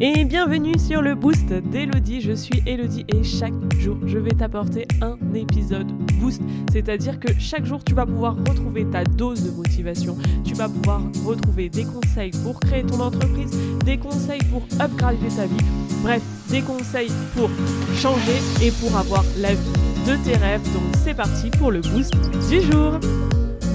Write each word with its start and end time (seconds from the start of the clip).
Et 0.00 0.24
bienvenue 0.24 0.78
sur 0.78 1.02
le 1.02 1.14
boost 1.14 1.52
d'Elodie. 1.52 2.20
Je 2.20 2.32
suis 2.32 2.62
Elodie 2.66 3.04
et 3.08 3.22
chaque 3.22 3.52
jour 3.78 3.96
je 4.06 4.18
vais 4.18 4.30
t'apporter 4.30 4.86
un 5.00 5.16
épisode 5.34 5.86
boost. 6.20 6.42
C'est-à-dire 6.72 7.20
que 7.20 7.28
chaque 7.38 7.64
jour 7.64 7.84
tu 7.84 7.94
vas 7.94 8.06
pouvoir 8.06 8.36
retrouver 8.36 8.84
ta 8.86 9.04
dose 9.04 9.44
de 9.44 9.50
motivation. 9.50 10.16
Tu 10.44 10.54
vas 10.54 10.68
pouvoir 10.68 11.02
retrouver 11.24 11.68
des 11.68 11.84
conseils 11.84 12.32
pour 12.42 12.58
créer 12.60 12.84
ton 12.84 13.00
entreprise, 13.00 13.56
des 13.84 13.98
conseils 13.98 14.42
pour 14.50 14.62
upgrader 14.80 15.28
ta 15.28 15.46
vie. 15.46 15.64
Bref, 16.02 16.22
des 16.50 16.62
conseils 16.62 17.12
pour 17.36 17.48
changer 17.94 18.38
et 18.62 18.70
pour 18.72 18.96
avoir 18.96 19.24
la 19.38 19.54
vie 19.54 19.72
de 20.06 20.16
tes 20.24 20.36
rêves. 20.36 20.62
Donc 20.72 20.82
c'est 21.04 21.14
parti 21.14 21.50
pour 21.58 21.70
le 21.70 21.80
boost 21.80 22.14
du 22.48 22.60
jour. 22.60 22.98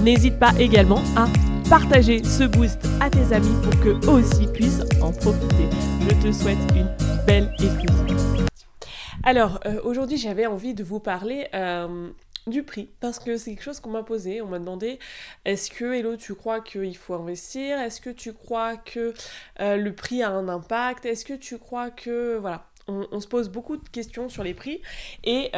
N'hésite 0.04 0.40
pas 0.40 0.54
également 0.60 1.02
à 1.16 1.28
partager 1.70 2.24
ce 2.24 2.46
boost 2.46 2.80
à 3.02 3.10
tes 3.10 3.34
amis 3.34 3.54
pour 3.62 3.78
qu'eux 3.82 4.00
aussi 4.10 4.48
puissent 4.48 4.84
en 5.02 5.12
profiter. 5.12 5.68
Je 6.02 6.28
te 6.28 6.32
souhaite 6.32 6.58
une 6.74 6.90
belle 7.26 7.54
écoute. 7.60 8.48
Alors, 9.24 9.60
euh, 9.66 9.82
aujourd'hui, 9.84 10.18
j'avais 10.18 10.46
envie 10.46 10.74
de 10.74 10.84
vous 10.84 11.02
parler 11.02 11.48
euh, 11.54 12.10
du 12.48 12.64
prix 12.64 12.90
parce 13.02 13.20
que 13.20 13.36
c'est 13.36 13.52
quelque 13.52 13.64
chose 13.64 13.82
qu'on 13.82 13.90
m'a 13.90 14.04
posé. 14.04 14.42
On 14.42 14.48
m'a 14.48 14.60
demandé 14.60 14.98
est-ce 15.44 15.70
que, 15.70 15.94
Hello, 15.94 16.16
tu 16.16 16.36
crois 16.36 16.62
qu'il 16.62 16.96
faut 16.96 17.16
investir? 17.16 17.80
Est-ce 17.80 18.00
que 18.00 18.12
tu 18.12 18.32
crois 18.32 18.78
que 18.78 19.14
euh, 19.60 19.76
le 19.76 19.94
prix 19.94 20.24
a 20.24 20.30
un 20.30 20.48
impact? 20.48 21.06
Est-ce 21.06 21.26
que 21.26 21.34
tu 21.34 21.58
crois 21.58 21.90
que. 21.90 22.38
Voilà. 22.38 22.66
On, 22.88 23.06
on, 23.12 23.20
se 23.20 23.28
pose 23.28 23.50
beaucoup 23.50 23.76
de 23.76 23.90
questions 23.90 24.30
sur 24.30 24.44
les 24.44 24.54
prix 24.54 24.82
et 25.26 25.52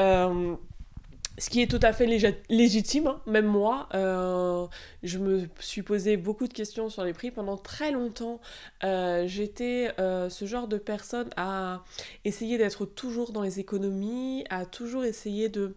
ce 1.40 1.50
qui 1.50 1.62
est 1.62 1.68
tout 1.68 1.80
à 1.82 1.94
fait 1.94 2.06
légitime, 2.50 3.08
hein. 3.08 3.22
même 3.26 3.46
moi, 3.46 3.88
euh, 3.94 4.68
je 5.04 5.18
me 5.18 5.48
suis 5.60 5.82
posé 5.82 6.18
beaucoup 6.18 6.48
de 6.48 6.54
questions 6.54 6.90
sur 6.90 7.04
les 7.06 7.14
prix. 7.14 7.32
Pendant 7.32 7.56
très 7.56 7.92
longtemps, 7.92 8.42
euh, 8.84 9.26
j'étais 9.26 9.92
euh, 10.00 10.30
ce 10.30 10.46
genre 10.46 10.68
de 10.68 10.78
personne 10.78 11.30
à 11.38 11.84
essayer 12.26 12.58
d'être 12.58 12.86
toujours 12.86 13.32
dans 13.32 13.42
les 13.42 13.60
économies, 13.60 14.44
à 14.50 14.66
toujours 14.66 15.06
essayer 15.06 15.50
de 15.50 15.76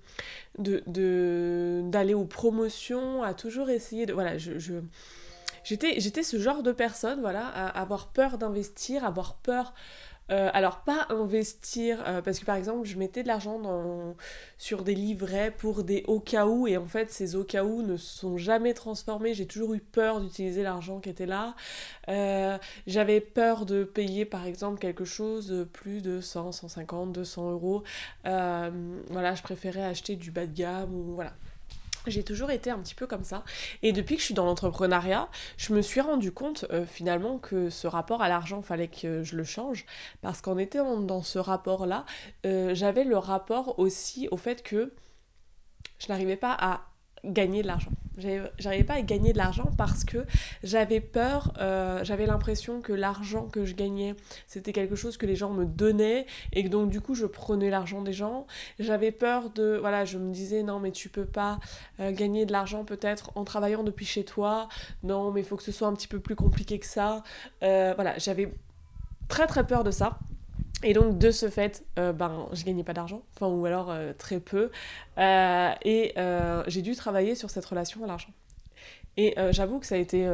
d'aller 0.59 2.13
aux 2.13 2.27
promotions, 2.27 3.23
à 3.23 3.33
toujours 3.33 3.71
essayer 3.71 4.05
de... 4.05 4.13
Voilà, 4.13 4.37
je, 4.37 4.81
j'étais 5.65 6.23
ce 6.23 6.39
genre 6.39 6.63
de 6.63 6.73
personne, 6.73 7.21
voilà, 7.21 7.47
à 7.47 7.69
avoir 7.81 8.09
peur 8.09 8.37
d'investir, 8.37 9.05
avoir 9.05 9.37
peur 9.37 9.73
euh, 10.31 10.51
alors 10.55 10.81
pas 10.81 11.07
investir, 11.11 12.03
euh, 12.07 12.23
parce 12.23 12.39
que 12.39 12.45
par 12.45 12.57
exemple 12.57 12.87
je 12.87 12.97
mettais 12.97 13.23
de 13.23 13.29
l'argent 13.29 14.15
sur 14.59 14.83
des 14.83 14.95
livrets 14.95 15.51
pour 15.51 15.85
des 15.85 16.05
au 16.07 16.21
cas 16.21 16.47
où, 16.47 16.67
et 16.67 16.77
en 16.77 16.87
fait 16.87 17.11
ces 17.11 17.37
au 17.37 17.45
cas 17.45 17.65
où 17.65 17.83
ne 17.83 17.97
sont 17.97 18.37
jamais 18.37 18.75
transformés, 18.75 19.35
j'ai 19.35 19.47
toujours 19.47 19.75
eu 19.75 19.81
peur 19.81 20.21
d'utiliser 20.21 20.63
l'argent 20.63 21.01
qui 21.01 21.09
était 21.09 21.27
là. 21.27 21.55
Euh, 22.09 22.57
j'avais 22.87 23.21
peur 23.21 23.67
de 23.67 23.85
payer 23.85 24.25
par 24.25 24.47
exemple 24.47 24.79
quelque 24.79 25.05
chose 25.05 25.67
plus 25.73 26.03
de 26.03 26.21
100, 26.21 26.53
150, 26.53 27.13
200 27.13 27.51
euros. 27.51 27.83
voilà, 28.25 29.35
je 29.35 29.43
préférais 29.43 29.85
acheter 29.85 30.17
du 30.17 30.31
bas 30.31 30.47
de 30.47 30.55
gamme 30.55 30.95
ou 30.95 31.15
voilà. 31.15 31.33
J'ai 32.07 32.25
toujours 32.25 32.51
été 32.51 32.71
un 32.71 32.79
petit 32.79 32.95
peu 32.95 33.07
comme 33.07 33.25
ça. 33.25 33.45
Et 33.83 33.93
depuis 33.93 34.17
que 34.17 34.21
je 34.21 34.27
suis 34.27 34.35
dans 34.35 34.45
l'entrepreneuriat, 34.45 35.29
je 35.57 35.73
me 35.73 35.83
suis 35.83 36.01
rendu 36.01 36.33
compte 36.33 36.65
euh, 36.71 36.85
finalement 36.85 37.39
que 37.39 37.71
ce 37.71 37.87
rapport 37.87 38.23
à 38.23 38.29
l'argent, 38.29 38.63
fallait 38.63 38.89
que 38.89 39.23
je 39.23 39.37
le 39.37 39.45
change. 39.45 39.87
Parce 40.21 40.41
qu'en 40.41 40.59
étant 40.59 41.01
dans 41.01 41.23
ce 41.23 41.39
rapport-là, 41.39 42.05
euh, 42.47 42.75
j'avais 42.75 43.05
le 43.05 43.17
rapport 43.17 43.79
aussi 43.79 44.29
au 44.31 44.37
fait 44.37 44.63
que 44.63 44.93
je 45.99 46.09
n'arrivais 46.09 46.37
pas 46.37 46.57
à 46.59 46.92
gagner 47.25 47.63
de 47.63 47.67
l'argent. 47.67 47.93
J'arrivais 48.59 48.85
pas 48.85 48.95
à 48.95 49.03
gagner 49.03 49.33
de 49.33 49.39
l'argent 49.39 49.71
parce 49.79 50.05
que 50.05 50.27
j'avais 50.63 51.01
peur, 51.01 51.55
euh, 51.59 52.05
j'avais 52.05 52.27
l'impression 52.27 52.81
que 52.81 52.93
l'argent 52.93 53.47
que 53.47 53.65
je 53.65 53.75
gagnais, 53.75 54.15
c'était 54.47 54.73
quelque 54.73 54.97
chose 54.97 55.17
que 55.17 55.25
les 55.25 55.37
gens 55.37 55.51
me 55.51 55.65
donnaient 55.65 56.27
et 56.53 56.65
que 56.65 56.69
donc 56.69 56.91
du 56.91 57.01
coup 57.01 57.15
je 57.15 57.27
prenais 57.27 57.71
l'argent 57.71 58.03
des 58.03 58.13
gens. 58.13 58.47
J'avais 58.79 59.13
peur 59.13 59.51
de, 59.51 59.79
voilà, 59.81 60.05
je 60.05 60.19
me 60.19 60.33
disais 60.33 60.63
non 60.63 60.79
mais 60.79 60.93
tu 60.93 61.09
peux 61.09 61.25
pas 61.25 61.59
euh, 62.01 62.13
gagner 62.13 62.45
de 62.45 62.53
l'argent 62.53 62.85
peut-être 62.85 63.31
en 63.35 63.45
travaillant 63.45 63.83
depuis 63.83 64.07
chez 64.07 64.25
toi. 64.25 64.69
Non 65.03 65.31
mais 65.31 65.41
il 65.41 65.47
faut 65.47 65.57
que 65.57 65.63
ce 65.63 65.73
soit 65.73 65.89
un 65.89 65.95
petit 65.95 66.09
peu 66.09 66.21
plus 66.21 66.37
compliqué 66.37 66.79
que 66.79 66.87
ça. 66.87 67.23
Euh, 67.63 67.93
voilà, 67.95 68.19
j'avais 68.19 68.53
très 69.29 69.47
très 69.47 69.67
peur 69.67 69.85
de 69.85 69.91
ça. 69.91 70.19
Et 70.83 70.95
donc 70.95 71.19
de 71.19 71.31
ce 71.31 71.49
fait, 71.49 71.85
euh, 71.99 72.13
ben, 72.13 72.49
je 72.53 72.65
gagnais 72.65 72.85
pas 72.85 72.93
d'argent, 72.93 73.23
enfin 73.35 73.47
ou 73.47 73.65
alors 73.67 73.91
euh, 73.91 74.13
très 74.17 74.41
peu. 74.41 74.71
Euh, 75.19 75.73
et 75.85 76.15
j'ai 76.67 76.83
dû 76.83 76.95
travailler 76.97 77.35
sur 77.35 77.51
cette 77.51 77.65
relation 77.65 78.03
à 78.05 78.07
l'argent. 78.07 78.33
Et 79.17 79.35
j'avoue 79.51 79.79
que 79.79 79.87
ça 79.87 79.97
a 79.97 79.99
été 79.99 80.29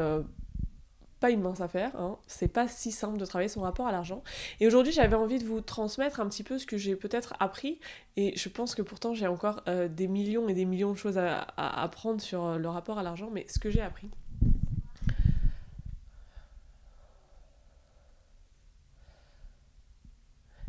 pas 1.19 1.31
une 1.31 1.41
mince 1.41 1.61
affaire, 1.61 1.91
hein. 1.97 2.17
c'est 2.29 2.47
pas 2.47 2.69
si 2.69 2.93
simple 2.93 3.19
de 3.19 3.27
travailler 3.27 3.49
son 3.49 3.63
rapport 3.63 3.89
à 3.89 3.93
l'argent. 3.93 4.23
Et 4.61 4.69
aujourd'hui 4.69 4.93
j'avais 4.93 5.17
envie 5.17 5.41
de 5.41 5.45
vous 5.45 5.61
transmettre 5.61 6.21
un 6.21 6.29
petit 6.29 6.45
peu 6.45 6.59
ce 6.59 6.67
que 6.67 6.77
j'ai 6.77 6.95
peut-être 6.95 7.35
appris, 7.41 7.81
et 8.17 8.37
je 8.37 8.49
pense 8.49 8.77
que 8.77 8.83
pourtant 8.83 9.15
j'ai 9.15 9.27
encore 9.27 9.65
des 9.91 10.07
millions 10.07 10.49
et 10.49 10.55
des 10.55 10.65
millions 10.65 10.93
de 10.93 10.97
choses 10.97 11.19
à 11.19 11.43
apprendre 11.57 12.21
sur 12.21 12.57
le 12.57 12.69
rapport 12.69 13.01
à 13.01 13.03
l'argent, 13.03 13.31
mais 13.33 13.47
ce 13.49 13.59
que 13.59 13.69
j'ai 13.69 13.81
appris. 13.81 14.09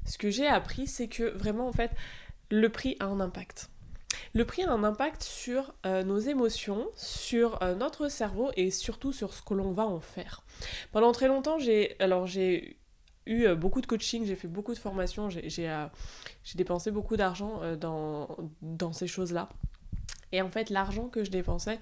Ce 0.09 0.17
que 0.17 0.31
j'ai 0.31 0.47
appris, 0.47 0.87
c'est 0.87 1.07
que 1.07 1.37
vraiment, 1.37 1.67
en 1.67 1.71
fait, 1.71 1.91
le 2.49 2.67
prix 2.69 2.97
a 2.99 3.05
un 3.05 3.19
impact. 3.19 3.69
Le 4.33 4.43
prix 4.43 4.63
a 4.63 4.71
un 4.71 4.83
impact 4.83 5.21
sur 5.21 5.73
euh, 5.85 6.03
nos 6.03 6.17
émotions, 6.17 6.87
sur 6.95 7.61
euh, 7.61 7.75
notre 7.75 8.09
cerveau 8.09 8.49
et 8.55 8.71
surtout 8.71 9.13
sur 9.13 9.35
ce 9.35 9.43
que 9.43 9.53
l'on 9.53 9.71
va 9.71 9.85
en 9.85 9.99
faire. 9.99 10.43
Pendant 10.91 11.11
très 11.11 11.27
longtemps, 11.27 11.59
j'ai 11.59 11.95
eu 13.27 13.45
euh, 13.45 13.55
beaucoup 13.55 13.81
de 13.81 13.85
coaching, 13.85 14.25
j'ai 14.25 14.35
fait 14.35 14.47
beaucoup 14.47 14.73
de 14.73 14.79
formations, 14.79 15.29
j'ai 15.29 15.69
dépensé 16.55 16.89
beaucoup 16.89 17.15
d'argent 17.15 17.61
dans, 17.79 18.35
dans 18.63 18.93
ces 18.93 19.05
choses-là. 19.05 19.47
Et 20.31 20.41
en 20.41 20.49
fait, 20.49 20.69
l'argent 20.69 21.07
que 21.07 21.23
je 21.23 21.31
dépensais 21.31 21.79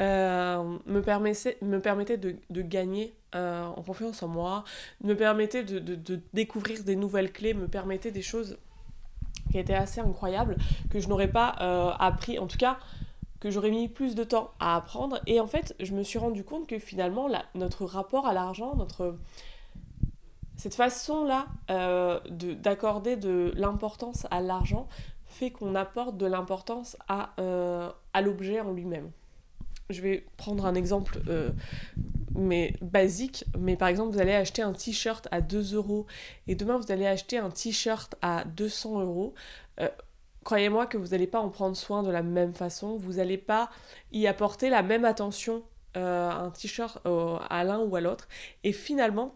euh, 0.00 0.78
me, 0.86 1.00
permettait, 1.00 1.58
me 1.62 1.78
permettait 1.80 2.16
de, 2.16 2.36
gagner 2.62 3.14
euh, 3.34 3.64
en 3.64 3.82
confiance 3.82 4.22
en 4.22 4.28
moi, 4.28 4.64
me 5.02 5.14
permettait 5.14 5.64
de, 5.64 6.20
découvrir 6.32 6.84
des 6.84 6.96
nouvelles 6.96 7.32
clés, 7.32 7.54
me 7.54 7.68
permettait 7.68 8.10
des 8.10 8.22
choses 8.22 8.58
qui 9.50 9.58
étaient 9.58 9.74
assez 9.74 10.00
incroyables, 10.00 10.56
que 10.90 11.00
je 11.00 11.08
n'aurais 11.08 11.30
pas 11.30 11.56
euh, 11.60 11.90
appris, 11.98 12.38
en 12.38 12.46
tout 12.46 12.58
cas 12.58 12.78
que 13.40 13.50
j'aurais 13.50 13.70
mis 13.70 13.88
plus 13.88 14.14
de 14.14 14.22
temps 14.22 14.52
à 14.60 14.76
apprendre. 14.76 15.20
Et 15.26 15.40
en 15.40 15.48
fait, 15.48 15.74
je 15.80 15.92
me 15.94 16.04
suis 16.04 16.20
rendu 16.20 16.44
compte 16.44 16.68
que 16.68 16.78
finalement, 16.78 17.28
notre 17.56 17.84
rapport 17.86 18.24
à 18.24 18.32
l'argent, 18.32 18.76
notre 18.76 19.16
cette 20.56 20.76
façon-là 20.76 21.48
d'accorder 22.28 23.16
de 23.16 23.52
l'importance 23.56 24.28
à 24.30 24.40
l'argent 24.40 24.86
fait 25.32 25.50
qu'on 25.50 25.74
apporte 25.74 26.16
de 26.16 26.26
l'importance 26.26 26.96
à, 27.08 27.34
euh, 27.40 27.90
à 28.12 28.20
l'objet 28.20 28.60
en 28.60 28.72
lui-même. 28.72 29.10
Je 29.90 30.00
vais 30.00 30.24
prendre 30.36 30.64
un 30.64 30.74
exemple 30.74 31.20
euh, 31.28 31.50
mais 32.34 32.74
basique, 32.80 33.44
mais 33.58 33.76
par 33.76 33.88
exemple, 33.88 34.12
vous 34.12 34.20
allez 34.20 34.32
acheter 34.34 34.62
un 34.62 34.72
t-shirt 34.72 35.26
à 35.30 35.40
2 35.40 35.74
euros 35.74 36.06
et 36.46 36.54
demain 36.54 36.78
vous 36.78 36.90
allez 36.92 37.06
acheter 37.06 37.38
un 37.38 37.50
t-shirt 37.50 38.14
à 38.22 38.44
200 38.44 39.00
euros. 39.00 39.34
Euh, 39.80 39.88
croyez-moi 40.44 40.86
que 40.86 40.96
vous 40.96 41.08
n'allez 41.08 41.26
pas 41.26 41.40
en 41.40 41.50
prendre 41.50 41.76
soin 41.76 42.02
de 42.02 42.10
la 42.10 42.22
même 42.22 42.54
façon, 42.54 42.96
vous 42.96 43.14
n'allez 43.14 43.38
pas 43.38 43.70
y 44.12 44.26
apporter 44.26 44.70
la 44.70 44.82
même 44.82 45.04
attention 45.04 45.62
un 45.94 46.50
t-shirt 46.58 47.00
à 47.04 47.64
l'un 47.64 47.80
ou 47.80 47.94
à 47.96 48.00
l'autre. 48.00 48.26
Et 48.64 48.72
finalement, 48.72 49.34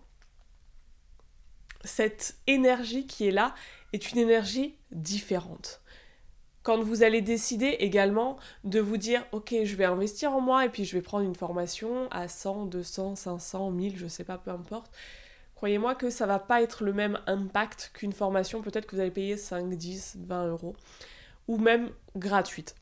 cette 1.84 2.36
énergie 2.46 3.06
qui 3.06 3.28
est 3.28 3.30
là 3.30 3.54
est 3.92 4.12
une 4.12 4.18
énergie 4.18 4.74
différente 4.90 5.82
quand 6.66 6.82
vous 6.82 7.04
allez 7.04 7.22
décider 7.22 7.76
également 7.78 8.38
de 8.64 8.80
vous 8.80 8.96
dire 8.96 9.24
ok 9.30 9.54
je 9.62 9.76
vais 9.76 9.84
investir 9.84 10.32
en 10.32 10.40
moi 10.40 10.64
et 10.64 10.68
puis 10.68 10.84
je 10.84 10.96
vais 10.96 11.00
prendre 11.00 11.24
une 11.24 11.36
formation 11.36 12.08
à 12.10 12.26
100, 12.26 12.66
200, 12.66 13.14
500, 13.14 13.70
1000, 13.70 13.96
je 13.96 14.08
sais 14.08 14.24
pas, 14.24 14.36
peu 14.36 14.50
importe. 14.50 14.90
Croyez-moi 15.54 15.94
que 15.94 16.10
ça 16.10 16.26
va 16.26 16.40
pas 16.40 16.62
être 16.62 16.82
le 16.82 16.92
même 16.92 17.20
impact 17.28 17.92
qu'une 17.94 18.12
formation 18.12 18.62
peut-être 18.62 18.86
que 18.86 18.96
vous 18.96 19.00
allez 19.00 19.12
payer 19.12 19.36
5, 19.36 19.68
10, 19.68 20.16
20 20.26 20.48
euros 20.48 20.74
ou 21.46 21.56
même 21.56 21.90
gratuite. 22.16 22.74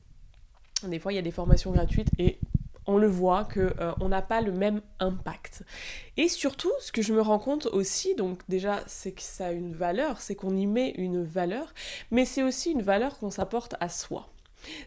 Des 0.85 0.99
fois 0.99 1.13
il 1.13 1.17
y 1.17 1.19
a 1.19 1.23
des 1.23 1.31
formations 1.31 1.71
gratuites 1.71 2.09
et 2.19 2.39
on 2.87 2.99
le 2.99 3.07
voit 3.07 3.45
que 3.45 3.73
euh, 3.81 3.93
on 4.01 4.09
n'a 4.09 4.23
pas 4.23 4.41
le 4.41 4.53
même 4.53 4.81
impact. 5.01 5.63
Et 6.17 6.29
surtout, 6.29 6.73
ce 6.81 6.93
que 6.93 7.03
je 7.03 7.13
me 7.13 7.21
rends 7.21 7.39
compte 7.39 7.67
aussi, 7.67 8.15
donc 8.15 8.41
déjà, 8.49 8.83
c'est 8.87 9.13
que 9.13 9.23
ça 9.23 9.47
a 9.47 9.53
une 9.53 9.73
valeur, 9.73 10.21
c'est 10.21 10.35
qu'on 10.35 10.57
y 10.57 10.67
met 10.67 10.91
une 10.91 11.23
valeur, 11.23 11.73
mais 12.11 12.25
c'est 12.25 12.43
aussi 12.43 12.73
une 12.73 12.83
valeur 12.83 13.19
qu'on 13.19 13.31
s'apporte 13.31 13.75
à 13.81 13.89
soi. 13.89 14.29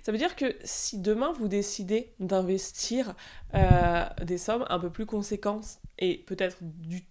Ça 0.02 0.12
veut 0.12 0.18
dire 0.18 0.36
que 0.36 0.56
si 0.64 0.98
demain 0.98 1.32
vous 1.34 1.48
décidez 1.48 2.12
d'investir 2.20 3.16
euh, 3.54 4.06
des 4.24 4.38
sommes 4.38 4.66
un 4.70 4.80
peu 4.80 4.90
plus 4.90 5.06
conséquentes 5.06 5.80
et 6.00 6.18
peut-être 6.18 6.58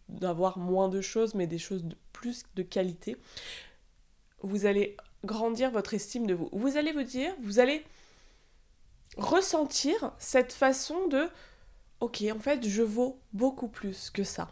d'avoir 0.09 0.59
moins 0.59 0.89
de 0.89 1.01
choses, 1.01 1.35
mais 1.35 1.47
des 1.47 1.59
choses 1.59 1.85
de 1.85 1.97
plus 2.13 2.43
de 2.55 2.63
qualité, 2.63 3.17
vous 4.43 4.67
allez 4.67 4.97
grandir 5.25 5.71
votre 5.71 5.95
estime 5.95 6.27
de 6.27 6.35
vous. 6.35 6.49
Vous 6.53 6.77
allez 6.77 6.93
vous 6.93 7.03
dire, 7.03 7.33
vous 7.41 7.59
allez 7.59 7.85
ressentir 9.17 10.13
cette 10.19 10.53
façon 10.53 11.07
de 11.09 11.29
ok 12.01 12.25
en 12.35 12.39
fait 12.39 12.69
je 12.69 12.83
vaux 12.83 13.19
beaucoup 13.33 13.69
plus 13.69 14.11
que 14.11 14.25
ça 14.25 14.49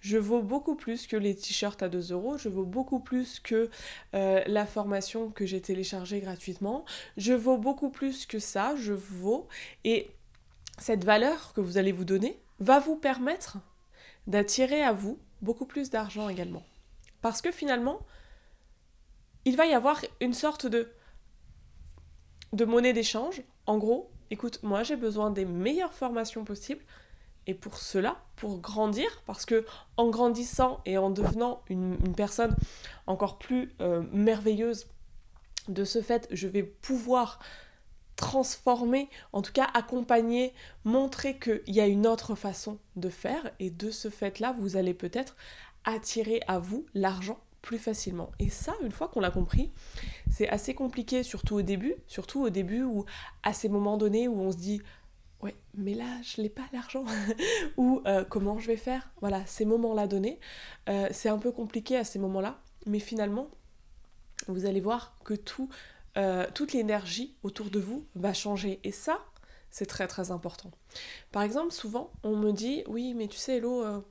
je 0.00 0.16
vaux 0.16 0.42
beaucoup 0.42 0.76
plus 0.76 1.06
que 1.06 1.16
les 1.16 1.34
t-shirts 1.34 1.82
à 1.82 1.88
2 1.88 2.12
euros, 2.12 2.38
je 2.38 2.48
vaux 2.48 2.64
beaucoup 2.64 3.00
plus 3.00 3.38
que 3.38 3.68
euh, 4.14 4.42
la 4.46 4.66
formation 4.66 5.30
que 5.30 5.44
j'ai 5.44 5.60
téléchargée 5.60 6.20
gratuitement, 6.20 6.84
je 7.16 7.34
vaux 7.34 7.58
beaucoup 7.58 7.90
plus 7.90 8.24
que 8.24 8.38
ça, 8.38 8.74
je 8.76 8.94
vaux. 8.94 9.46
Et 9.84 10.10
cette 10.78 11.04
valeur 11.04 11.52
que 11.52 11.60
vous 11.60 11.76
allez 11.76 11.92
vous 11.92 12.06
donner 12.06 12.40
va 12.60 12.78
vous 12.78 12.96
permettre 12.96 13.58
d'attirer 14.26 14.82
à 14.82 14.92
vous 14.92 15.18
beaucoup 15.42 15.66
plus 15.66 15.90
d'argent 15.90 16.28
également. 16.28 16.62
Parce 17.20 17.42
que 17.42 17.50
finalement, 17.50 18.00
il 19.44 19.56
va 19.56 19.66
y 19.66 19.74
avoir 19.74 20.00
une 20.20 20.34
sorte 20.34 20.66
de, 20.66 20.90
de 22.52 22.64
monnaie 22.64 22.92
d'échange. 22.92 23.42
En 23.66 23.78
gros, 23.78 24.10
écoute, 24.30 24.60
moi 24.62 24.82
j'ai 24.82 24.96
besoin 24.96 25.30
des 25.30 25.44
meilleures 25.44 25.94
formations 25.94 26.44
possibles. 26.44 26.84
Et 27.46 27.54
pour 27.54 27.78
cela, 27.78 28.22
pour 28.36 28.60
grandir, 28.60 29.22
parce 29.26 29.46
que 29.46 29.64
en 29.96 30.08
grandissant 30.10 30.80
et 30.84 30.98
en 30.98 31.10
devenant 31.10 31.62
une, 31.68 31.96
personne 32.14 32.54
encore 33.06 33.38
plus 33.38 33.72
euh, 33.80 34.02
merveilleuse, 34.12 34.86
de 35.68 35.84
ce 35.84 36.02
fait, 36.02 36.28
je 36.30 36.48
vais 36.48 36.62
pouvoir 36.62 37.38
transformer, 38.16 39.08
en 39.32 39.40
tout 39.40 39.52
cas 39.52 39.66
accompagner, 39.72 40.52
montrer 40.84 41.38
qu'il 41.38 41.62
y 41.68 41.80
a 41.80 41.86
une 41.86 42.06
autre 42.06 42.34
façon 42.34 42.78
de 42.96 43.08
faire. 43.08 43.50
Et 43.58 43.70
de 43.70 43.90
ce 43.90 44.10
fait-là, 44.10 44.54
vous 44.58 44.76
allez 44.76 44.94
peut-être 44.94 45.36
attirer 45.84 46.42
à 46.46 46.58
vous 46.58 46.84
l'argent 46.94 47.40
plus 47.62 47.78
facilement. 47.78 48.30
Et 48.38 48.48
ça, 48.48 48.74
une 48.82 48.92
fois 48.92 49.08
qu'on 49.08 49.20
l'a 49.20 49.30
compris, 49.30 49.70
c'est 50.30 50.48
assez 50.48 50.74
compliqué, 50.74 51.22
surtout 51.22 51.56
au 51.56 51.62
début, 51.62 51.94
surtout 52.06 52.42
au 52.42 52.50
début 52.50 52.82
où 52.82 53.04
à 53.42 53.52
ces 53.52 53.68
moments 53.68 53.96
donnés 53.96 54.28
où 54.28 54.40
on 54.40 54.52
se 54.52 54.56
dit 54.56 54.80
ouais, 55.42 55.54
mais 55.74 55.94
là, 55.94 56.06
je 56.22 56.40
n'ai 56.42 56.48
pas 56.48 56.64
l'argent, 56.72 57.04
ou 57.76 58.02
euh, 58.06 58.24
comment 58.24 58.58
je 58.58 58.66
vais 58.66 58.76
faire? 58.76 59.10
Voilà, 59.20 59.44
ces 59.46 59.64
moments-là 59.64 60.06
donnés, 60.06 60.38
euh, 60.88 61.08
c'est 61.12 61.28
un 61.28 61.38
peu 61.38 61.52
compliqué 61.52 61.96
à 61.96 62.04
ces 62.04 62.18
moments-là, 62.18 62.60
mais 62.86 62.98
finalement, 62.98 63.48
vous 64.48 64.66
allez 64.66 64.80
voir 64.80 65.16
que 65.24 65.34
tout, 65.34 65.68
euh, 66.16 66.46
toute 66.54 66.72
l'énergie 66.72 67.36
autour 67.42 67.70
de 67.70 67.78
vous 67.78 68.06
va 68.14 68.32
changer. 68.32 68.80
Et 68.84 68.92
ça, 68.92 69.24
c'est 69.70 69.86
très 69.86 70.08
très 70.08 70.30
important. 70.30 70.70
Par 71.32 71.42
exemple, 71.42 71.72
souvent, 71.72 72.12
on 72.22 72.36
me 72.36 72.52
dit, 72.52 72.82
oui, 72.88 73.14
mais 73.14 73.28
tu 73.28 73.38
sais, 73.38 73.58
Hello, 73.58 74.04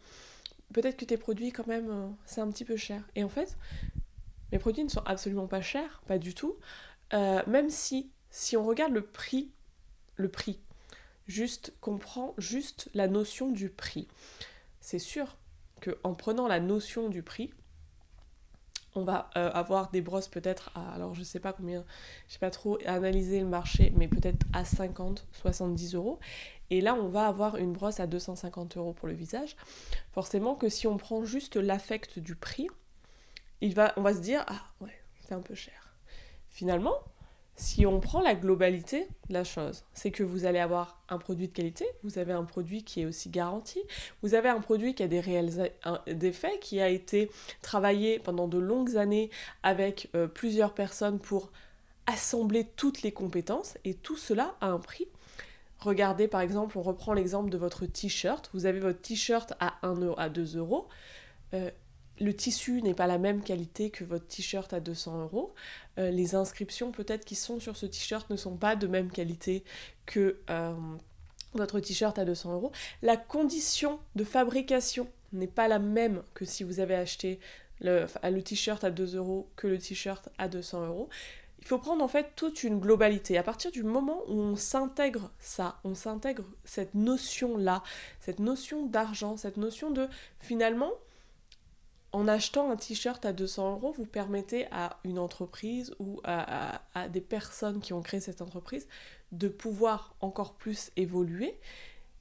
peut-être 0.73 0.97
que 0.97 1.05
tes 1.05 1.17
produits, 1.17 1.51
quand 1.51 1.67
même, 1.67 1.89
euh, 1.89 2.07
c'est 2.25 2.41
un 2.41 2.49
petit 2.49 2.65
peu 2.65 2.77
cher. 2.77 3.03
Et 3.15 3.23
en 3.23 3.29
fait, 3.29 3.57
mes 4.51 4.59
produits 4.59 4.83
ne 4.83 4.89
sont 4.89 5.03
absolument 5.05 5.47
pas 5.47 5.61
chers, 5.61 6.01
pas 6.07 6.17
du 6.17 6.33
tout. 6.33 6.57
Euh, 7.13 7.41
même 7.47 7.69
si, 7.69 8.11
si 8.29 8.57
on 8.57 8.63
regarde 8.63 8.93
le 8.93 9.05
prix, 9.05 9.51
le 10.15 10.29
prix, 10.29 10.59
juste, 11.27 11.73
qu'on 11.81 11.97
prend 11.97 12.33
juste 12.37 12.89
la 12.93 13.07
notion 13.07 13.51
du 13.51 13.69
prix, 13.69 14.07
c'est 14.81 14.99
sûr 14.99 15.37
qu'en 15.81 16.13
prenant 16.13 16.47
la 16.47 16.59
notion 16.59 17.09
du 17.09 17.23
prix, 17.23 17.51
on 18.95 19.03
va 19.03 19.29
euh, 19.37 19.51
avoir 19.51 19.91
des 19.91 20.01
brosses 20.01 20.27
peut-être 20.27 20.71
à, 20.75 20.93
alors 20.93 21.13
je 21.13 21.23
sais 21.23 21.39
pas 21.39 21.53
combien, 21.53 21.83
je 22.27 22.37
pas 22.37 22.49
trop 22.49 22.77
analyser 22.85 23.39
le 23.39 23.45
marché, 23.45 23.93
mais 23.95 24.07
peut-être 24.07 24.45
à 24.53 24.65
50, 24.65 25.27
70 25.31 25.95
euros. 25.95 26.19
Et 26.71 26.81
là, 26.81 26.93
on 26.93 27.07
va 27.07 27.27
avoir 27.27 27.55
une 27.55 27.73
brosse 27.73 27.99
à 27.99 28.07
250 28.07 28.77
euros 28.77 28.93
pour 28.93 29.07
le 29.07 29.13
visage. 29.13 29.55
Forcément 30.11 30.55
que 30.55 30.69
si 30.69 30.87
on 30.87 30.97
prend 30.97 31.25
juste 31.25 31.55
l'affect 31.55 32.19
du 32.19 32.35
prix, 32.35 32.67
il 33.61 33.73
va, 33.73 33.93
on 33.97 34.01
va 34.01 34.13
se 34.13 34.19
dire, 34.19 34.45
ah 34.47 34.61
ouais, 34.81 35.01
c'est 35.21 35.33
un 35.33 35.41
peu 35.41 35.55
cher. 35.55 35.95
Finalement, 36.49 36.95
si 37.59 37.85
on 37.85 37.99
prend 37.99 38.21
la 38.21 38.35
globalité 38.35 39.07
de 39.27 39.33
la 39.33 39.43
chose, 39.43 39.83
c'est 39.93 40.11
que 40.11 40.23
vous 40.23 40.45
allez 40.45 40.59
avoir 40.59 40.97
un 41.09 41.17
produit 41.17 41.49
de 41.49 41.53
qualité, 41.53 41.85
vous 42.03 42.17
avez 42.17 42.31
un 42.31 42.45
produit 42.45 42.83
qui 42.83 43.01
est 43.01 43.05
aussi 43.05 43.29
garanti, 43.29 43.81
vous 44.23 44.33
avez 44.33 44.47
un 44.47 44.61
produit 44.61 44.95
qui 44.95 45.03
a 45.03 45.09
des 45.09 45.19
réels 45.19 45.71
effets, 46.21 46.57
qui 46.61 46.79
a 46.79 46.87
été 46.87 47.29
travaillé 47.61 48.17
pendant 48.19 48.47
de 48.47 48.57
longues 48.57 48.95
années 48.95 49.29
avec 49.61 50.09
euh, 50.15 50.25
plusieurs 50.25 50.73
personnes 50.73 51.19
pour 51.19 51.51
assembler 52.07 52.65
toutes 52.77 53.01
les 53.01 53.11
compétences, 53.11 53.77
et 53.83 53.93
tout 53.93 54.17
cela 54.17 54.55
a 54.61 54.67
un 54.67 54.79
prix. 54.79 55.07
Regardez 55.79 56.29
par 56.29 56.39
exemple, 56.39 56.77
on 56.77 56.81
reprend 56.81 57.13
l'exemple 57.13 57.49
de 57.49 57.57
votre 57.57 57.85
t-shirt. 57.85 58.49
Vous 58.53 58.67
avez 58.67 58.79
votre 58.79 59.01
t-shirt 59.01 59.53
à 59.59 59.75
1 59.83 59.95
euro, 59.95 60.15
à 60.17 60.29
2 60.29 60.57
euros. 60.57 60.87
Euh, 61.53 61.71
le 62.19 62.35
tissu 62.35 62.81
n'est 62.81 62.93
pas 62.93 63.07
la 63.07 63.17
même 63.17 63.41
qualité 63.41 63.89
que 63.89 64.03
votre 64.03 64.27
t-shirt 64.27 64.73
à 64.73 64.79
200 64.79 65.23
euros. 65.23 65.53
Euh, 65.97 66.11
les 66.11 66.35
inscriptions 66.35 66.91
peut-être 66.91 67.25
qui 67.25 67.35
sont 67.35 67.59
sur 67.59 67.77
ce 67.77 67.85
t-shirt 67.85 68.29
ne 68.29 68.35
sont 68.35 68.57
pas 68.57 68.75
de 68.75 68.87
même 68.87 69.09
qualité 69.09 69.63
que 70.05 70.37
euh, 70.49 70.73
votre 71.53 71.79
t-shirt 71.79 72.17
à 72.19 72.25
200 72.25 72.53
euros. 72.53 72.71
La 73.01 73.17
condition 73.17 73.99
de 74.15 74.23
fabrication 74.23 75.07
n'est 75.33 75.47
pas 75.47 75.67
la 75.67 75.79
même 75.79 76.23
que 76.33 76.45
si 76.45 76.63
vous 76.63 76.79
avez 76.79 76.95
acheté 76.95 77.39
le, 77.81 78.05
le 78.23 78.41
t-shirt 78.41 78.83
à 78.83 78.91
2 78.91 79.15
euros 79.15 79.49
que 79.55 79.67
le 79.67 79.77
t-shirt 79.77 80.29
à 80.37 80.47
200 80.47 80.87
euros 80.87 81.09
il 81.61 81.67
faut 81.67 81.77
prendre 81.77 82.03
en 82.03 82.07
fait 82.07 82.31
toute 82.35 82.63
une 82.63 82.79
globalité. 82.79 83.37
À 83.37 83.43
partir 83.43 83.71
du 83.71 83.83
moment 83.83 84.21
où 84.27 84.39
on 84.39 84.55
s'intègre 84.55 85.29
ça, 85.39 85.79
on 85.83 85.93
s'intègre 85.93 86.45
cette 86.63 86.95
notion-là, 86.95 87.83
cette 88.21 88.39
notion 88.39 88.85
d'argent, 88.85 89.37
cette 89.37 89.57
notion 89.57 89.91
de 89.91 90.07
finalement, 90.39 90.91
en 92.11 92.27
achetant 92.27 92.71
un 92.71 92.75
t-shirt 92.75 93.23
à 93.25 93.33
200 93.33 93.73
euros, 93.73 93.91
vous 93.91 94.05
permettez 94.05 94.67
à 94.71 94.99
une 95.03 95.19
entreprise 95.19 95.93
ou 95.99 96.21
à, 96.23 96.81
des 97.09 97.21
personnes 97.21 97.81
qui 97.81 97.93
ont 97.93 98.01
créé 98.01 98.19
cette 98.19 98.41
entreprise 98.41 98.87
de 99.31 99.47
pouvoir 99.47 100.15
encore 100.21 100.55
plus 100.55 100.91
évoluer. 100.95 101.59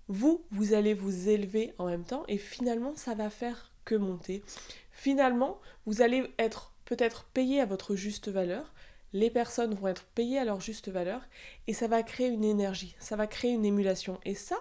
Vous, 0.08 0.44
vous 0.50 0.74
allez 0.74 0.94
vous 0.94 1.28
élever 1.28 1.74
en 1.78 1.86
même 1.86 2.04
temps 2.04 2.24
et 2.28 2.38
finalement, 2.38 2.94
ça 2.96 3.14
va 3.14 3.30
faire 3.30 3.72
que 3.84 3.94
monter. 3.94 4.42
Finalement, 4.90 5.58
vous 5.86 6.02
allez 6.02 6.32
être 6.38 6.72
peut-être 6.84 7.24
payé 7.24 7.60
à 7.60 7.66
votre 7.66 7.94
juste 7.94 8.28
valeur, 8.28 8.72
les 9.12 9.30
personnes 9.30 9.74
vont 9.74 9.88
être 9.88 10.04
payées 10.04 10.38
à 10.38 10.44
leur 10.44 10.60
juste 10.60 10.90
valeur 10.90 11.22
et 11.66 11.72
ça 11.72 11.88
va 11.88 12.02
créer 12.02 12.28
une 12.28 12.44
énergie, 12.44 12.94
ça 12.98 13.16
va 13.16 13.26
créer 13.26 13.52
une 13.52 13.64
émulation. 13.64 14.20
Et 14.24 14.34
ça, 14.34 14.56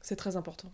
c'est 0.00 0.16
très 0.16 0.36
important. 0.36 0.72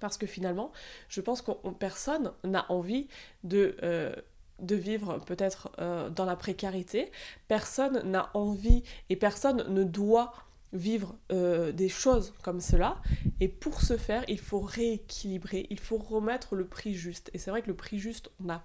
Parce 0.00 0.16
que 0.16 0.26
finalement, 0.26 0.72
je 1.08 1.20
pense 1.20 1.42
que 1.42 1.52
personne 1.78 2.32
n'a 2.44 2.66
envie 2.70 3.08
de, 3.44 3.76
euh, 3.82 4.14
vivre 4.60 5.18
peut-être 5.26 5.70
euh, 5.78 6.08
dans 6.10 6.24
la 6.24 6.36
précarité, 6.36 7.10
personne 7.46 8.02
n'a 8.10 8.30
envie 8.34 8.82
et 9.08 9.16
personne 9.16 9.64
ne 9.68 9.84
doit 9.84 10.32
vivre 10.72 11.16
euh, 11.32 11.72
des 11.72 11.88
choses 11.88 12.34
comme 12.42 12.60
cela. 12.60 13.00
Et 13.40 13.48
pour 13.48 13.80
ce 13.80 13.96
faire, 13.96 14.24
il 14.28 14.38
faut 14.38 14.60
rééquilibrer, 14.60 15.66
il 15.70 15.80
faut 15.80 15.96
remettre 15.96 16.54
le 16.54 16.66
prix 16.66 16.94
juste. 16.94 17.30
Et 17.34 17.38
c'est 17.38 17.50
vrai 17.50 17.62
que 17.62 17.68
le 17.68 17.76
prix 17.76 17.98
juste, 17.98 18.30
on 18.44 18.50
a 18.50 18.62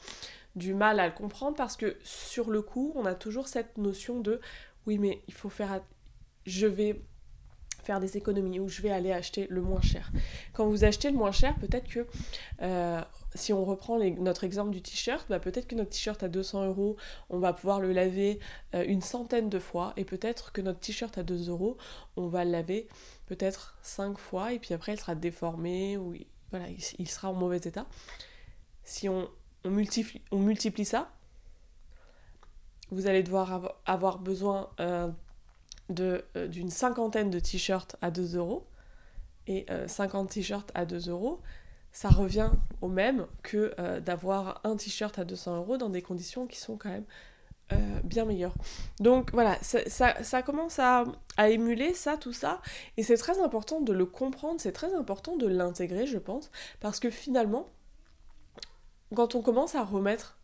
du 0.56 0.74
mal 0.74 1.00
à 1.00 1.08
le 1.08 1.14
comprendre 1.14 1.56
parce 1.56 1.78
que 1.78 1.98
sur 2.04 2.52
le 2.52 2.62
coup, 2.62 2.92
on 2.96 3.06
a 3.06 3.16
toujours 3.16 3.48
cette 3.48 3.78
notion 3.78 4.20
de 4.20 4.40
oui, 4.86 4.98
mais 4.98 5.22
il 5.28 5.34
faut 5.34 5.50
faire. 5.50 5.82
Je 6.46 6.68
vais 6.68 7.02
faire 7.84 8.00
des 8.00 8.18
économies 8.18 8.60
ou 8.60 8.68
je 8.68 8.82
vais 8.82 8.92
aller 8.92 9.12
acheter 9.12 9.48
le 9.50 9.62
moins 9.62 9.82
cher. 9.82 10.12
Quand 10.54 10.66
vous 10.68 10.84
achetez 10.84 11.12
le 11.12 11.18
moins 11.18 11.32
cher, 11.32 11.56
peut-être 11.56 11.88
que 11.88 12.08
euh, 12.62 13.02
si 13.36 13.54
on 13.54 13.64
reprend 13.66 14.00
notre 14.00 14.44
exemple 14.44 14.72
du 14.72 14.82
t-shirt, 14.82 15.26
bah 15.30 15.40
peut-être 15.40 15.68
que 15.68 15.76
notre 15.76 15.92
t-shirt 15.92 16.22
à 16.24 16.28
200 16.28 16.68
euros, 16.68 16.98
on 17.30 17.40
va 17.40 17.54
pouvoir 17.54 17.80
le 17.80 17.92
laver 17.92 18.40
euh, 18.76 18.84
une 18.88 19.02
centaine 19.02 19.50
de 19.50 19.60
fois 19.60 19.94
et 19.98 20.06
peut-être 20.06 20.52
que 20.52 20.62
notre 20.62 20.80
t-shirt 20.80 21.18
à 21.18 21.24
2 21.24 21.50
euros, 21.50 21.78
on 22.16 22.28
va 22.28 22.46
le 22.46 22.52
laver 22.52 22.88
peut-être 23.28 23.78
5 23.82 24.18
fois 24.18 24.54
et 24.54 24.60
puis 24.60 24.74
après 24.74 24.94
il 24.94 25.00
sera 25.00 25.16
déformé 25.16 25.98
ou 25.98 26.14
voilà, 26.52 26.66
il 27.00 27.10
sera 27.10 27.30
en 27.30 27.34
mauvais 27.34 27.58
état. 27.58 27.86
Si 28.84 29.10
on 29.10 29.28
on 29.64 29.70
multiplie, 29.70 30.22
on 30.32 30.40
multiplie 30.40 30.86
ça, 30.86 31.10
vous 32.92 33.08
allez 33.08 33.24
devoir 33.24 33.78
avoir 33.86 34.20
besoin 34.20 34.70
euh, 34.80 35.10
euh, 36.00 36.48
d'une 36.48 36.70
cinquantaine 36.70 37.30
de 37.30 37.40
t-shirts 37.40 37.96
à 38.02 38.12
2 38.12 38.38
euros. 38.38 38.66
Et 39.48 39.66
50 39.88 40.30
euh, 40.30 40.34
t-shirts 40.34 40.72
à 40.74 40.86
2 40.86 41.10
euros, 41.10 41.42
ça 41.92 42.10
revient 42.10 42.50
au 42.82 42.88
même 42.88 43.28
que 43.44 43.76
d'avoir 44.00 44.62
un 44.64 44.78
t-shirt 44.78 45.20
à 45.20 45.26
200 45.26 45.58
euros 45.58 45.78
dans 45.78 45.90
des 45.90 46.02
conditions 46.02 46.48
qui 46.48 46.58
sont 46.58 46.78
quand 46.78 46.90
même 46.90 47.06
bien 48.04 48.26
meilleures. 48.26 48.56
Donc 49.00 49.32
voilà, 49.34 49.58
ça, 49.62 50.42
commence 50.44 50.80
à, 50.80 51.04
à, 51.38 51.50
émuler 51.50 51.94
ça, 51.94 52.18
tout 52.18 52.32
ça. 52.32 52.62
Et 52.98 53.04
c'est 53.04 53.18
très 53.18 53.42
important 53.42 53.82
de 53.82 53.92
le 53.92 54.06
comprendre, 54.06 54.62
c'est 54.62 54.72
très 54.72 54.96
important 54.96 55.36
de 55.36 55.46
l'intégrer, 55.46 56.08
je 56.08 56.18
pense, 56.18 56.52
parce 56.80 57.00
que 57.00 57.10
finalement, 57.10 57.68
quand 59.14 59.36
on 59.36 59.42
commence 59.42 59.76
à 59.76 59.84
remettre 59.84 60.38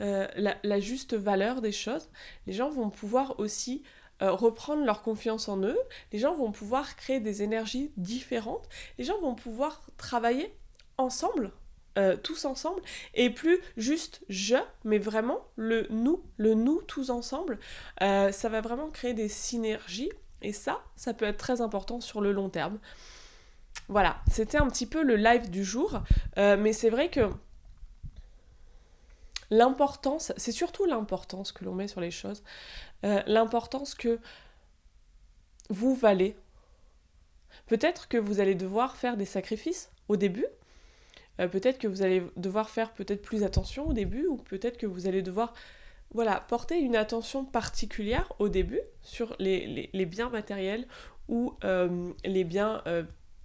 euh, 0.00 0.26
la, 0.36 0.80
juste 0.80 1.14
valeur 1.14 1.60
des 1.60 1.72
choses, 1.72 2.10
les 2.46 2.52
gens 2.52 2.68
vont 2.68 2.90
pouvoir 2.90 3.38
aussi 3.38 3.82
euh, 4.22 4.30
reprendre 4.32 4.84
leur 4.84 5.02
confiance 5.02 5.48
en 5.48 5.62
eux, 5.62 5.78
les 6.12 6.18
gens 6.18 6.34
vont 6.34 6.52
pouvoir 6.52 6.96
créer 6.96 7.20
des 7.20 7.42
énergies 7.42 7.92
différentes, 7.96 8.68
les 8.98 9.04
gens 9.04 9.20
vont 9.20 9.34
pouvoir 9.34 9.82
travailler 9.96 10.54
ensemble, 10.98 11.52
euh, 11.98 12.16
tous 12.16 12.44
ensemble, 12.44 12.80
et 13.14 13.30
plus 13.30 13.58
juste 13.76 14.22
je, 14.28 14.56
mais 14.84 14.98
vraiment 14.98 15.40
le 15.56 15.86
nous, 15.90 16.22
le 16.36 16.54
nous 16.54 16.82
tous 16.82 17.10
ensemble, 17.10 17.58
ça 18.00 18.48
va 18.48 18.60
vraiment 18.60 18.90
créer 18.90 19.14
des 19.14 19.28
synergies, 19.28 20.10
et 20.44 20.52
ça, 20.52 20.82
ça 20.94 21.14
peut 21.14 21.24
être 21.24 21.38
très 21.38 21.60
important 21.60 22.00
sur 22.00 22.20
le 22.20 22.30
long 22.30 22.50
terme. 22.50 22.78
voilà, 23.88 24.18
c'était 24.30 24.58
un 24.58 24.68
petit 24.68 24.86
peu 24.86 25.02
le 25.02 25.16
live 25.16 25.50
du 25.50 25.64
jour. 25.64 26.02
Euh, 26.38 26.56
mais 26.58 26.72
c'est 26.72 26.90
vrai 26.90 27.10
que 27.10 27.20
l'importance, 29.54 30.32
c'est 30.36 30.52
surtout 30.52 30.84
l'importance 30.84 31.52
que 31.52 31.64
l'on 31.64 31.74
met 31.74 31.88
sur 31.88 32.00
les 32.00 32.10
choses, 32.10 32.42
euh, 33.04 33.22
l'importance 33.26 33.94
que 33.94 34.18
vous 35.70 35.94
valez. 35.94 36.36
Peut-être 37.66 38.08
que 38.08 38.16
vous 38.16 38.40
allez 38.40 38.54
devoir 38.54 38.96
faire 38.96 39.16
des 39.16 39.24
sacrifices 39.24 39.90
au 40.08 40.16
début, 40.16 40.46
euh, 41.40 41.48
peut-être 41.48 41.78
que 41.78 41.86
vous 41.86 42.02
allez 42.02 42.22
devoir 42.36 42.68
faire 42.68 42.92
peut-être 42.92 43.22
plus 43.22 43.44
attention 43.44 43.88
au 43.88 43.92
début, 43.92 44.26
ou 44.26 44.36
peut-être 44.36 44.76
que 44.76 44.86
vous 44.86 45.06
allez 45.06 45.22
devoir 45.22 45.54
voilà, 46.12 46.40
porter 46.40 46.78
une 46.78 46.96
attention 46.96 47.44
particulière 47.44 48.32
au 48.38 48.48
début 48.48 48.80
sur 49.02 49.34
les, 49.38 50.06
biens 50.06 50.30
matériels 50.30 50.86
ou 51.28 51.54
euh, 51.64 52.12
les 52.24 52.44
biens 52.44 52.82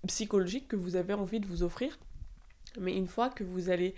psychologiques 0.05 0.67
que 0.67 0.75
vous 0.75 0.95
avez 0.95 1.13
envie 1.13 1.39
de 1.39 1.47
vous 1.47 1.63
offrir. 1.63 1.97
Mais 2.79 2.95
une 2.95 3.07
fois 3.07 3.29
que 3.29 3.43
vous 3.43 3.69
allez 3.69 3.95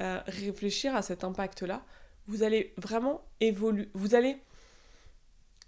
réfléchir 0.00 0.94
à 0.94 1.02
cet 1.02 1.24
impact-là, 1.24 1.82
vous 2.28 2.42
allez 2.42 2.72
vraiment 2.76 3.22
évoluer, 3.40 3.88
vous 3.94 4.14
allez 4.14 4.38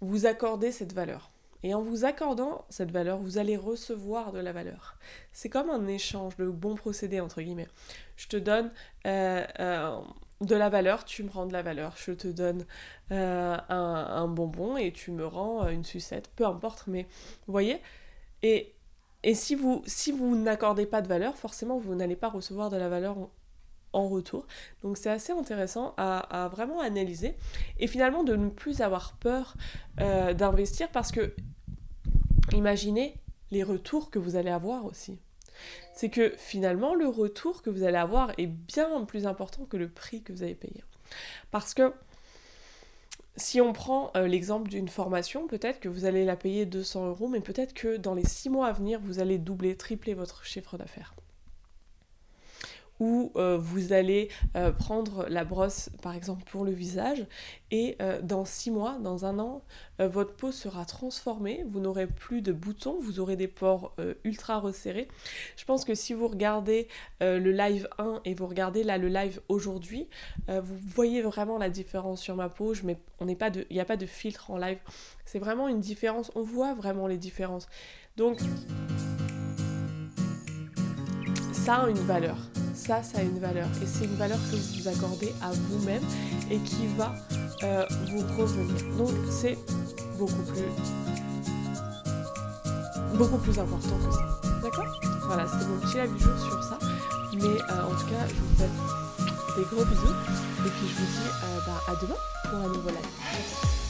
vous 0.01 0.25
accorder 0.25 0.71
cette 0.71 0.93
valeur. 0.93 1.31
Et 1.63 1.73
en 1.75 1.81
vous 1.81 2.05
accordant 2.05 2.65
cette 2.69 2.91
valeur, 2.91 3.19
vous 3.19 3.37
allez 3.37 3.55
recevoir 3.55 4.31
de 4.31 4.39
la 4.39 4.51
valeur. 4.51 4.97
C'est 5.31 5.49
comme 5.49 5.69
un 5.69 5.87
échange, 5.87 6.35
de 6.37 6.47
bon 6.47 6.75
procédé, 6.75 7.19
entre 7.19 7.41
guillemets. 7.41 7.67
Je 8.15 8.27
te 8.27 8.37
donne 8.37 8.71
euh, 9.05 9.45
euh, 9.59 9.99
de 10.41 10.55
la 10.55 10.69
valeur, 10.69 11.05
tu 11.05 11.23
me 11.23 11.29
rends 11.29 11.45
de 11.45 11.53
la 11.53 11.61
valeur. 11.61 11.93
Je 11.97 12.13
te 12.13 12.27
donne 12.27 12.65
euh, 13.11 13.55
un, 13.69 13.75
un, 13.75 14.27
bonbon 14.27 14.75
et 14.75 14.91
tu 14.91 15.11
me 15.11 15.25
rends 15.25 15.67
une 15.67 15.83
sucette. 15.83 16.31
Peu 16.35 16.47
importe, 16.47 16.87
mais 16.87 17.03
vous 17.45 17.51
voyez? 17.51 17.79
Et, 18.41 18.73
et 19.21 19.35
si 19.35 19.53
vous, 19.53 19.83
si 19.85 20.11
vous 20.11 20.35
n'accordez 20.35 20.87
pas 20.87 21.03
de 21.03 21.07
valeur, 21.07 21.37
forcément, 21.37 21.77
vous 21.77 21.93
n'allez 21.93 22.15
pas 22.15 22.29
recevoir 22.29 22.71
de 22.71 22.77
la 22.77 22.89
valeur 22.89 23.29
en 23.93 24.07
retour. 24.07 24.45
Donc 24.83 24.97
c'est 24.97 25.09
assez 25.09 25.33
intéressant 25.33 25.93
à, 25.97 26.49
vraiment 26.51 26.79
analyser 26.79 27.35
et 27.79 27.87
finalement 27.87 28.23
de 28.23 28.35
ne 28.35 28.49
plus 28.49 28.81
avoir 28.81 29.13
peur 29.13 29.55
euh, 29.99 30.33
d'investir 30.33 30.89
parce 30.89 31.11
que 31.11 31.33
imaginez 32.53 33.15
les 33.51 33.63
retours 33.63 34.09
que 34.09 34.19
vous 34.19 34.35
allez 34.35 34.49
avoir 34.49 34.85
aussi. 34.85 35.19
C'est 35.93 36.09
que 36.09 36.33
finalement 36.37 36.95
le 36.95 37.07
retour 37.07 37.61
que 37.61 37.69
vous 37.69 37.83
allez 37.83 37.97
avoir 37.97 38.31
est 38.37 38.47
bien 38.47 39.03
plus 39.05 39.27
important 39.27 39.65
que 39.65 39.77
le 39.77 39.89
prix 39.89 40.23
que 40.23 40.33
vous 40.33 40.43
avez 40.43 40.55
payé. 40.55 40.83
Parce 41.51 41.73
que 41.73 41.93
si 43.37 43.61
on 43.61 43.73
prend 43.73 44.11
euh, 44.15 44.27
l'exemple 44.27 44.69
d'une 44.69 44.89
formation, 44.89 45.47
peut-être 45.47 45.79
que 45.79 45.89
vous 45.89 46.05
allez 46.05 46.25
la 46.25 46.35
payer 46.35 46.65
200 46.65 47.07
euros, 47.07 47.27
mais 47.27 47.39
peut-être 47.39 47.73
que 47.73 47.97
dans 47.97 48.13
les 48.13 48.25
6 48.25 48.49
mois 48.49 48.67
à 48.67 48.71
venir, 48.71 48.99
vous 49.01 49.19
allez 49.19 49.37
doubler, 49.37 49.75
tripler 49.77 50.13
votre 50.13 50.43
chiffre 50.43 50.77
d'affaires 50.77 51.13
où 53.01 53.31
euh, 53.35 53.57
vous 53.57 53.93
allez 53.93 54.29
euh, 54.55 54.71
prendre 54.71 55.25
la 55.27 55.43
brosse 55.43 55.89
par 56.03 56.13
exemple 56.13 56.43
pour 56.43 56.63
le 56.63 56.71
visage 56.71 57.25
et 57.71 57.97
euh, 57.99 58.21
dans 58.21 58.45
six 58.45 58.69
mois, 58.69 58.99
dans 59.01 59.25
un 59.25 59.39
an, 59.39 59.63
votre 59.99 60.33
peau 60.33 60.51
sera 60.51 60.85
transformée, 60.85 61.63
vous 61.67 61.79
n'aurez 61.79 62.07
plus 62.07 62.41
de 62.41 62.51
boutons, 62.51 62.99
vous 62.99 63.19
aurez 63.19 63.35
des 63.35 63.47
pores 63.47 63.95
ultra 64.23 64.59
resserrés. 64.59 65.07
Je 65.55 65.63
pense 65.63 65.85
que 65.85 65.93
si 65.93 66.15
vous 66.15 66.27
regardez 66.27 66.87
le 67.19 67.51
live 67.51 67.87
1 67.99 68.21
et 68.25 68.33
vous 68.33 68.47
regardez 68.47 68.83
là 68.83 68.97
le 68.97 69.09
live 69.09 69.41
aujourd'hui, 69.47 70.07
vous 70.47 70.75
voyez 70.87 71.21
vraiment 71.21 71.59
la 71.59 71.69
différence 71.69 72.19
sur 72.19 72.35
ma 72.35 72.49
peau. 72.49 72.73
Je 72.73 72.83
mets, 72.83 72.97
on 73.19 73.25
n'est 73.25 73.35
pas 73.35 73.51
de, 73.51 73.67
il 73.69 73.75
n'y 73.75 73.79
a 73.79 73.85
pas 73.85 73.95
de 73.95 74.07
filtre 74.07 74.49
en 74.49 74.57
live. 74.57 74.79
C'est 75.25 75.37
vraiment 75.37 75.67
une 75.67 75.81
différence. 75.81 76.31
On 76.33 76.41
voit 76.41 76.73
vraiment 76.73 77.05
les 77.05 77.19
différences. 77.19 77.67
Donc 78.17 78.39
ça 81.53 81.75
a 81.75 81.89
une 81.89 81.97
valeur 81.97 82.37
ça, 82.81 83.03
ça 83.03 83.19
a 83.19 83.21
une 83.21 83.39
valeur. 83.39 83.67
Et 83.81 83.85
c'est 83.85 84.05
une 84.05 84.15
valeur 84.15 84.39
que 84.49 84.55
vous 84.55 84.81
vous 84.81 84.87
accordez 84.87 85.33
à 85.41 85.51
vous-même 85.51 86.03
et 86.49 86.57
qui 86.59 86.87
va 86.97 87.13
euh, 87.63 87.85
vous 88.09 88.41
revenir. 88.41 88.75
Donc 88.97 89.11
c'est 89.29 89.57
beaucoup 90.17 90.43
plus 90.43 90.63
beaucoup 93.17 93.37
plus 93.37 93.59
important 93.59 93.97
que 94.05 94.13
ça. 94.13 94.59
D'accord? 94.63 94.99
Voilà, 95.27 95.45
c'était 95.47 95.65
mon 95.65 95.79
petit 95.79 95.99
avis 95.99 96.19
jour 96.19 96.37
sur 96.39 96.63
ça. 96.63 96.79
Mais 97.33 97.43
euh, 97.43 97.85
en 97.85 97.91
tout 97.91 98.07
cas, 98.07 98.27
je 98.27 98.33
vous 98.33 98.55
fais 98.57 99.59
des 99.59 99.65
gros 99.67 99.85
bisous. 99.85 100.15
Et 100.65 100.69
puis 100.69 100.87
je 100.87 100.95
vous 100.95 101.05
dis 101.05 101.29
euh, 101.43 101.59
bah, 101.67 101.81
à 101.87 101.95
demain 102.01 102.15
pour 102.49 102.59
un 102.59 102.73
nouveau 102.73 102.89
live. 102.89 103.80